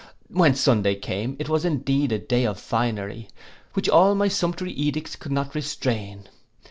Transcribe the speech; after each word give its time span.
When 0.31 0.55
Sunday 0.55 0.95
came, 0.95 1.35
it 1.37 1.47
was 1.47 1.63
indeed 1.63 2.11
a 2.11 2.17
day 2.17 2.43
of 2.47 2.59
finery, 2.59 3.27
which 3.73 3.87
all 3.87 4.15
my 4.15 4.29
sumptuary 4.29 4.73
edicts 4.73 5.15
could 5.15 5.31
not 5.31 5.53
restrain. 5.53 6.27